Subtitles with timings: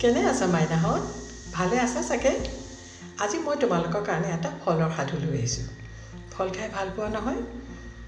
[0.00, 1.02] কেনে আছা মাইনাহঁত
[1.52, 2.32] ভালে আছা চাগে?
[3.18, 5.66] আজি মই তোমালোকৰ কাৰণে এটা ফলৰ সাধু লৈ আহিছোঁ।
[6.30, 7.40] ফল খাই ভাল পোৱা নহয়?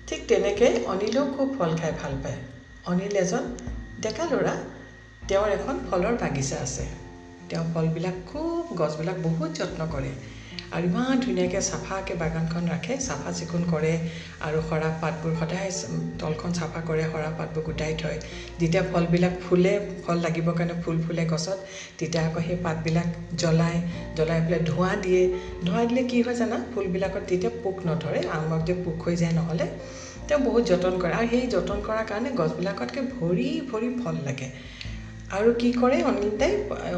[0.08, 2.38] ঠিক তেনেকৈ অনিলেও খুব ফল খাই ভাল পায়।
[2.84, 3.44] অনিল এজন
[3.98, 4.54] ডেকা ল'ৰা।
[5.28, 6.84] তেওঁৰ এখন ফলৰ বাগিচা আছে।
[7.48, 10.12] তেওঁ ফলবিলাক খুব গছবিলাক বহুত যত্ন কৰে।
[10.72, 13.92] আৰু ইমান ধুনীয়াকৈ চাফাকৈ বাগানখন ৰাখে চাফা চিকুণ কৰে
[14.40, 15.70] আৰু সৰা পাতবোৰ সদায়
[16.20, 18.18] তলখন চাফা কৰে সৰা পাতবোৰ গোটাই থয়।
[18.60, 21.58] যেতিয়া ফলবিলাক ফুলে ফল লাগিবৰ কাৰণে ফুল ফুলে গছত
[21.98, 23.78] তেতিয়া আকৌ সেই পাতবিলাক জ্বলায়
[24.16, 25.22] জ্বলাই পেলাই ধোঁৱা দিয়ে।
[25.66, 26.56] ধোঁৱা দিলে কি হয় জানা?
[26.72, 29.66] ফুলবিলাকত তেতিয়া পোক নধৰে আমত যে পোক হৈ যায় নহ'লে
[30.26, 34.48] তেওঁ বহুত যতন কৰে। আৰু সেই যতন কৰাৰ কাৰণে গছবিলাকতকৈ ভৰি ভৰি ফল লাগে।
[35.30, 36.30] আৰু কি কৰে অনিল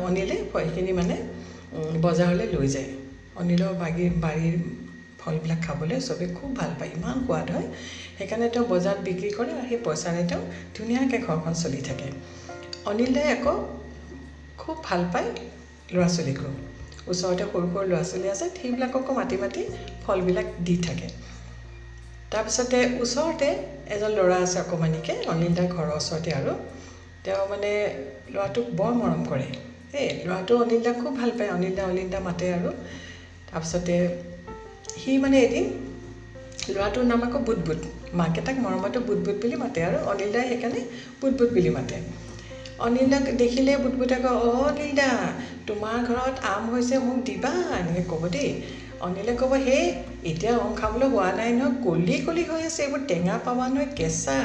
[0.01, 1.17] অনিলে সেইখিনি মানে
[2.03, 2.89] বজাৰলৈ লৈ যায়।
[3.37, 4.57] অনিলৰ বাগী বাৰীৰ
[5.19, 7.67] ফলবিলাক খাবলৈ চবেই খুব ভাল পায় ইমান সোৱাদ হয়।
[8.17, 10.43] সেইকাৰণে তেওঁ বজাৰত বিক্ৰী কৰে আৰু সেই পইচাৰে তেওঁ
[10.77, 12.09] ধুনীয়াকৈ ঘৰখন চলি থাকে।
[12.87, 13.55] অনিল দাই আকৌ
[14.59, 15.29] খুব ভাল পায়
[15.89, 16.49] ল'ৰা ছোৱালীকো
[17.07, 19.63] ওচৰতে সৰু সৰু ল'ৰা ছোৱালী আছে সেইবিলাককো মাতি মাতি
[20.03, 21.09] ফলবিলাক দি থাকে।
[22.33, 23.49] তাৰপিছতে ওচৰতে
[23.95, 26.53] এজন ল'ৰা আছে অকণমানিকৈ অনিল দাৰ ঘৰৰ ওচৰতে আৰু।
[27.25, 27.71] তেওঁ মানে
[28.29, 29.49] ল'ৰাটোক বৰ মৰম কৰে।
[29.95, 32.71] এই ল'ৰাটো অনিল দাক খুব ভাল পায় অনিল দা অনিল দা মাতে আৰু।
[33.55, 33.95] তাৰপিছতে
[34.97, 35.65] সি মানে এদিন
[36.69, 37.81] ল'ৰাটোৰ নাম আকৌ বুট বুট
[38.13, 40.81] মাকে তাক মৰমতে বুট বুট বুলি মাতে আৰু অনিল দাই সেইকাৰণে
[41.21, 41.97] বুট বুট বুলি মাতে
[42.79, 45.11] অনিল দাক দেখিলে বুট বুটে কয় অ' অনিল দা
[45.67, 48.51] তোমাৰ ঘৰত আম হৈছে মোক দিবা এনেকৈ ক'ব দেই
[49.05, 49.83] অনিলে ক'ব সেই
[50.31, 54.37] এতিয়া আম খাবলৈ হোৱা নাই নহয় কলি কলি হৈ আছে এইবোৰ টেঙা পাবা নহয় কেঁচা।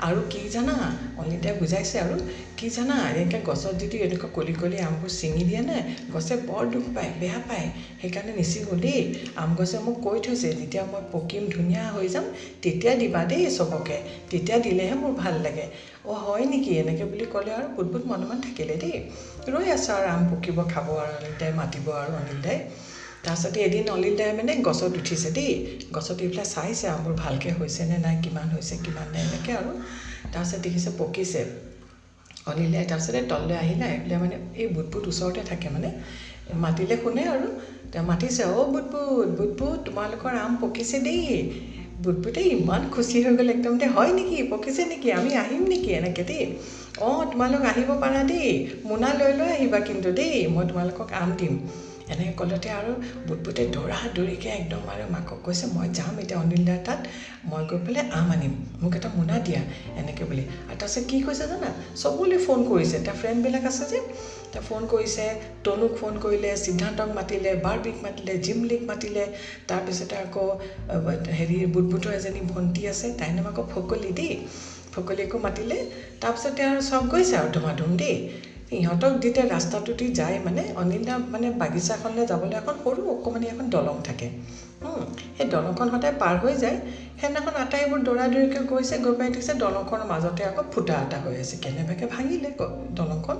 [0.00, 0.74] আৰু কি জানা?
[1.16, 2.16] অনিতাই বুজাইছে আৰু
[2.58, 2.94] কি জানা?
[3.10, 7.38] এনেকৈ গছত যদি এনেকুৱা কলি কলি আমবোৰ ছিঙি দিয়ে নাই গছে বৰ দুখ পায় বেয়া
[7.42, 7.66] পায়।
[8.00, 9.00] সেইকাৰণে নিচিঙো দেই
[9.36, 12.24] আম গছে মোক কৈ থৈছে যেতিয়া মই পকিম ধুনীয়া হৈ যাম
[12.62, 13.96] তেতিয়া দিবা দেই চবকে।
[14.30, 15.64] তেতিয়া দিলেহে মোৰ ভাল লাগে।
[16.04, 16.70] অ' হয় নেকি?
[16.78, 18.94] এনেকৈ বুলি ক'লে আৰু বুট বুট মনে মনে থাকিলে দেই।
[19.48, 22.58] ৰৈ আছোঁ আৰু আম পকিব খাব আৰু অনিল মাতিব আৰু অনিল দাই।
[23.26, 25.52] তাৰপিছতে এদিন অনিল দাই মানে গছত উঠিছে দেই
[25.92, 29.70] গছত উঠি পেলাই চাইছে আমবোৰ ভালকৈ হৈছেনে নাই কিমান হৈছে কিমান নাই এনেকৈ আৰু
[30.32, 31.40] তাৰপিছত দেখিছে পকিছে
[32.50, 35.88] অনিল দাই তাৰপিছতে তললৈ আহিলে আহি পেলাই মানে এই বুট বুট ওচৰতে থাকে মানে
[36.62, 37.46] মাতিলে শুনে আৰু
[37.92, 41.24] তেওঁ মাতিছে অ' বুট বুট বুট বুট তোমালোকৰ আম পকিছে দেই
[42.02, 45.90] বুট বুটে ইমান খুচি হৈ গ'ল একদম দে হয় নেকি পকিছে নেকি আমি আহিম নেকি
[45.98, 46.42] এনেকৈ দেই
[47.00, 48.48] অঁ তোমালোক আহিব পাৰা দেই
[48.84, 51.54] মোনা লৈ লৈ আহিবা কিন্তু দেই মই তোমালোকক আম দিম
[52.06, 52.90] এনেকৈ ক'লতে আৰু
[53.26, 57.00] বুটবুটে দৌৰা দৌৰিকৈ একদম আৰু মাকক কৈছে মই যাম এতিয়া অনিল দাৰ তাত
[57.44, 59.60] মই গৈ পেলাই আম আনিম মোক এটা মোনা দিয়া
[59.96, 61.68] এনেকৈ বুলি। আৰু তাৰপিছত কি কৈছে জানা?
[61.94, 63.98] চবলৈ ফোন কৰিছে তাৰ ফ্ৰেণ্ডবিলাক আছে যে
[64.52, 65.24] তেওঁ ফোন কৰিছে
[65.64, 69.24] তনুক ফোন কৰিলে সিদ্ধান্তক মাতিলে বাৰ্বিক মাতিলে জিমলিক মাতিলে
[69.68, 70.44] তাৰপিছতে আকৌ
[71.38, 74.32] হেৰি বুটবুটৰ এজনী ভণ্টি আছে তাইৰ নাম আকৌ ফকলি দেই।
[74.94, 75.78] ফকলিকো মাতিলে
[76.20, 78.14] তাৰপিছতে আৰু চব গৈছে আৰু ধুমাধুম দেই।
[78.72, 84.26] ইহঁতক যেতিয়া ৰাস্তাটোদি যায় মানে অনিল মানে বাগিচাখনলৈ যাবলৈ এখন সৰু অকণমানি এখন দলং থাকে।
[85.36, 86.76] সেই দলংখন সদায় পাৰ হৈ যায়।
[87.14, 91.54] সেইদিনাখন আটাইবোৰ দৌৰা দৌৰিকৈ গৈছে গৈ পাই দেখিছে দলংখনৰ মাজতে আকৌ ফুটা এটা হৈ আছে।
[91.58, 92.48] কেনেবাকৈ ভাঙিলে
[92.92, 93.36] দলংখন।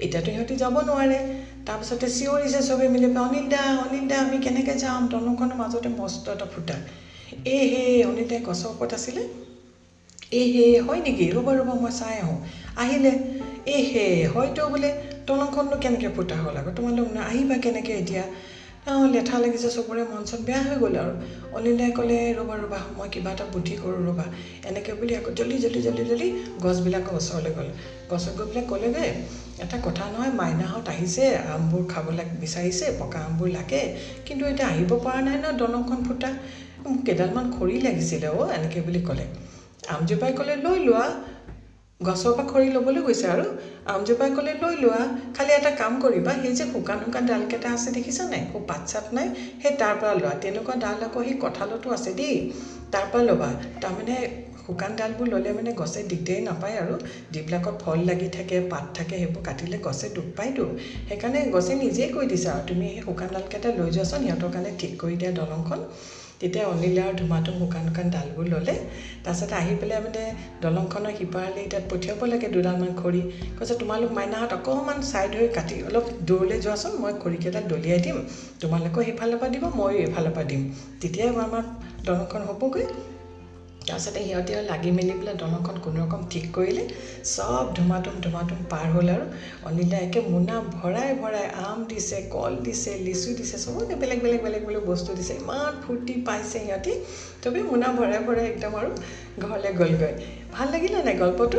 [0.00, 1.18] এতিয়াতো সিহঁতি যাব নোৱাৰে।
[1.66, 5.00] তাৰপিছতে চিঞৰিছে চবেই মিলি পেলাই অনিল দা অনিল দা আমি কেনেকৈ যাম?
[5.08, 6.76] দলংখনৰ মাজতে মস্ত এটা ফুটা।
[7.46, 9.22] এই হে অনিল দাই গছৰ ওপৰত আছিলে।
[10.32, 11.24] এই হে হয় নেকি?
[11.34, 12.36] ৰ'ব ৰ'ব মই চাই আহোঁ।
[12.76, 13.12] আহিলে
[13.66, 14.90] এই হে হয়তো বোলে
[15.26, 16.70] দলংখননো কেনেকৈ ফুটা হ'ল আকৌ?
[16.74, 18.24] তোমালোক আহিবা কেনেকৈ এতিয়া?
[18.88, 21.12] অঁ লেঠা লাগিছে চবৰে মন চন বেয়া হৈ গ'ল আৰু।
[21.56, 24.24] অনিলাই ক'লে ৰ'বা ৰ'বা মই কিবা এটা বুদ্ধি কৰোঁ ৰ'বা।
[24.68, 26.28] এনেকৈ বুলি আকৌ জল্দি জল্দি জল্দি জল্দি
[26.62, 27.68] গছবিলাকৰ ওচৰলৈ গ'ল।
[28.10, 29.08] গছত গৈ পেলাই ক'লেগৈ
[29.64, 33.82] এটা কথা নহয় মাইনাহঁত আহিছে আমবোৰ খাবলৈ বিচাৰিছে পকা আমবোৰ লাগে
[34.26, 36.30] কিন্তু এতিয়া আহিব পৰা নাই ন দলংখন ফুটা।
[36.82, 39.24] মোক কেইডালমান খৰি লাগিছিলে অ' এনেকৈ বুলি ক'লে।
[39.88, 41.04] আমজোপাই ক'লে লৈ লোৱা
[42.00, 43.44] গছৰ পৰা খৰি ল'বলৈ গৈছে আৰু
[43.86, 45.00] আমজোপাই ক'লে লৈ লোৱা
[45.34, 48.42] খালি এটা কাম কৰিবা সেই যে শুকান শুকান ডালকেইটা আছে দেখিছা নাই?
[48.46, 49.26] খুব পাত চাত নাই
[49.58, 52.34] সেই তাৰ পৰা লোৱা তেনেকুৱা ডাল আকৌ সেই কঁঠালতো আছে দেই
[52.92, 54.16] তাৰ পৰা ল'বা তাৰমানে
[54.62, 56.94] শুকান ডালবোৰ ল'লে মানে গছে দিগদাৰি নাপায় আৰু
[57.30, 60.64] যিবিলাকত ফল লাগি থাকে পাত থাকে সেইবোৰ কাটিলে গছে দুখ পায়তো
[61.08, 64.92] সেইকাৰণে গছে নিজেই কৈ দিছে আৰু তুমি সেই শুকান ডালকেইটা লৈ যোৱাচোন সিহঁতৰ কাৰণে ঠিক
[64.96, 65.80] কৰি দিয়া দলংখন
[66.40, 68.74] তেতিয়া অনিলা আৰু ধুমাধুম শুকান শুকান ডালবোৰ ল'লে।
[69.24, 70.22] তাৰপিছতে আহি পেলাই মানে
[70.62, 73.22] দলংখনৰ সিপাৰলৈ তাত পঠিয়াব লাগে দুডালমান খৰি।
[73.58, 78.16] কৈছে তোমালোক মাইনাহঁত অকণমান ছাইড হৈ কাটি অলপ দূৰলৈ যোৱাচোন মই খৰিকেইডাল দলিয়াই দিম।
[78.62, 80.62] তোমালোকেও সেইফালৰ পৰা দিব ময়ো এইফালৰ পৰা দিম।
[81.00, 81.64] তেতিয়াই আমাৰ
[82.06, 82.86] দলংখন হ'বগৈ।
[83.88, 86.82] তাৰপিছতে সিহঁতে আৰু লাগি মেলি পেলাই দলংখন কোনোৰকম ঠিক কৰিলে।
[87.26, 89.24] চব ধুমাধুম ধুমাধুম পাৰ হ'ল আৰু।
[89.66, 94.62] অনিলা একে মোনা ভৰাই ভৰাই আম দিছে কল দিছে লিচু দিছে চবকে বেলেগ বেলেগ বেলেগ
[94.64, 96.92] বেলেগ বস্তু দিছে। ইমান ফূৰ্তি পাইছে সিহঁতি।
[97.42, 98.90] চবেই মোনা ভৰাই ভৰাই একদম আৰু
[99.42, 100.12] ঘৰলৈ গ'লগৈ।
[100.54, 101.58] ভাল লাগিলে নাই গল্পটো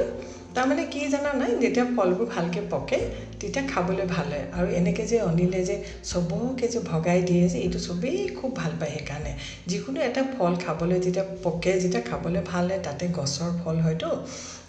[0.55, 1.51] তাৰমানে কি জানা নাই?
[1.61, 2.97] যেতিয়া ফলবোৰ ভালকৈ পকে
[3.41, 7.79] তেতিয়া খাবলৈ ভাল হয়। আৰু এনেকৈ যে অনিলে যে চবকে যে ভগাই দিয়ে যে এইটো
[7.79, 9.31] চবেই খুব ভাল পায় সেইকাৰণে।
[9.67, 14.07] যিকোনো এটা ফল খাবলৈ যেতিয়া পকে যেতিয়া খাবলৈ ভাল হয় তাতে গছৰ ফল হয়তো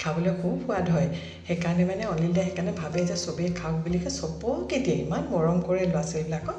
[0.03, 1.09] খাবলৈ খুব সোৱাদ হয়।
[1.47, 5.83] সেইকাৰণে মানে অনিলে সেইকাৰণে ভাবে যে চবেই খাওক বুলি কয় চবকে দিয়ে। ইমান মৰম কৰে
[5.85, 6.57] ল'ৰা ছোৱালীবিলাকক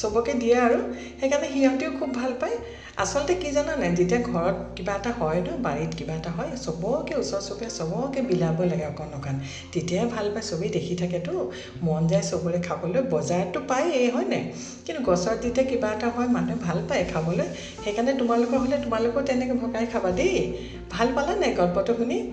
[0.00, 0.78] চবকে দিয়ে আৰু
[1.20, 2.56] সেইকাৰণে সিহঁতেও খুব ভাল পায়।
[3.02, 3.90] আচলতে কি জানা নাই?
[3.98, 8.55] যেতিয়া ঘৰত কিবা এটা হয় ন বাৰীত কিবা এটা হয় চবকে ওচৰ চুবুৰীয়া চবকে বিলাব
[8.64, 9.34] লাগে অকণ অকণ।
[9.72, 14.52] তেতিয়াহে ভাল পায় চবেই দেখি থাকেতো। মন যায় চবৰে খাবলৈ বজাৰততো পায়েই হয় নাই?
[14.86, 17.44] কিন্তু গছত যেতিয়া কিবা এটা হয় মানুহে ভাল পায় খাবলৈ।
[17.84, 20.52] সেইকাৰণে তোমালোকৰ হ'লে তোমালোকেও তেনেকৈ ভগাই খাবা দেই।
[20.90, 22.30] ভাল পালা নাই গল্পটো শুনি?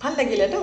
[0.00, 0.56] ভাল লাগিলে ন?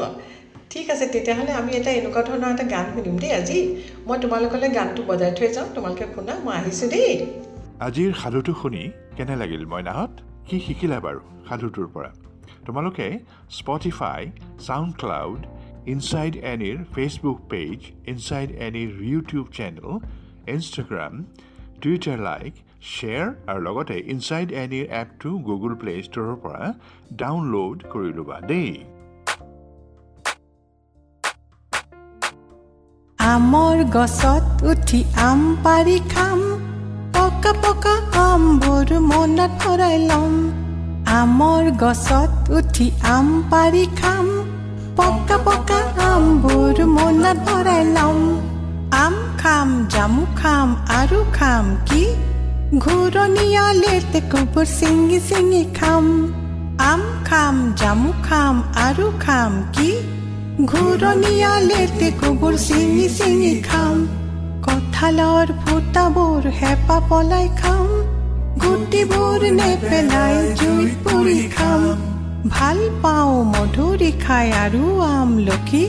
[0.70, 3.76] ঠিক আছে তেতিয়াহ'লে আমি এটা এনেকুৱা ধৰণৰ এটা গান শুনিম দেই আজি।
[4.08, 7.26] মই তোমালোকলৈ গানটো বজাই থৈ যাওঁ তোমালোকে শুনা মই আহিছোঁ দেই।
[7.80, 10.12] আজিৰ সাধুটো শুনি কেনে লাগিল মইনাহঁত?
[10.48, 11.20] কি শিকিলা বাৰু
[11.50, 12.29] সাধুটোৰ পৰা?
[12.66, 13.08] তোমালোকে
[13.58, 14.22] স্পটিফাই
[14.66, 15.42] ছাউণ্ড ক্লাউড
[15.94, 17.78] ইনচাইড এনিৰ Facebook page
[18.12, 19.88] inside এনিৰ YouTube channel
[20.56, 21.14] Instagram
[21.82, 22.54] Twitter like
[22.94, 26.66] share আৰু লগতে ইনচাইড এনিৰ এপটো গুগল প্লে ষ্ট'ৰৰ পৰা
[27.22, 28.72] ডাউনলোড কৰি ল'বা দেই।
[33.20, 36.40] আমৰ গছত উঠি আম পাৰি খাম।
[37.16, 40.34] পকা পকা আমবোৰ মনত ভৰাই ল'ম।
[41.10, 44.28] আমৰ গছত উঠি আম পাৰি খাম।
[44.96, 45.80] পকা পকা
[46.14, 48.20] আমবোৰ মনত ভৰাই ল'ম।
[48.92, 52.04] আম খাম, জামু খাম আৰু খাম কি?
[52.78, 56.06] ঘূৰণীয়া লেটেকুবোৰ ছিঙি ছিঙি খাম।
[56.78, 59.90] আম খাম, জামু খাম আৰু খাম কি?
[60.66, 64.08] ঘূৰণীয়া লেটেকুবোৰ ছিঙি ছিঙি খাম।
[64.66, 68.19] কঁঠালৰ ফুটাবোৰ হেঁপা পলাই খাম।
[68.64, 71.82] গুটিবোৰ নেপেলাই জুইত পুৰি খাম।
[72.50, 75.84] ভালো পাওঁ মধুৰি খাই আৰু আমলখি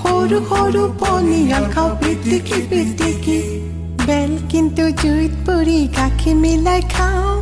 [0.00, 3.38] সৰু সৰু পনিয়াল খাওঁ পিটিকি পিটিকি।
[4.06, 7.34] বেল কিন্তু জুইত পুৰি গাখীৰ মিলাই খাওঁ।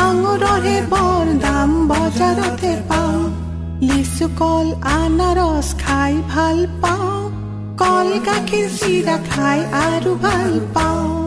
[0.00, 3.20] আঙুৰৰে বৰ দাম বজাৰতে পাওঁ।
[3.88, 7.16] লিচু, কল আনাৰস খাই ভালো পাওঁ।
[7.80, 11.19] কল গাখীৰ চিৰা খাই আৰু ভালো পাওঁ।